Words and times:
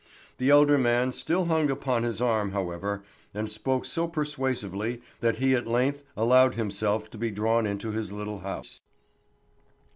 The 0.39 0.49
elder 0.49 0.79
man 0.79 1.11
still 1.11 1.45
hung 1.45 1.69
upon 1.69 2.01
his 2.01 2.19
arm, 2.19 2.53
however, 2.53 3.03
and 3.35 3.47
spoke 3.47 3.85
so 3.85 4.07
persuasively 4.07 4.99
that 5.19 5.35
he 5.35 5.53
at 5.53 5.67
length 5.67 6.03
allowed 6.17 6.55
himself 6.55 7.07
to 7.11 7.19
be 7.19 7.29
drawn 7.29 7.67
into 7.67 7.91
his 7.91 8.11
little 8.11 8.39
house. 8.39 8.81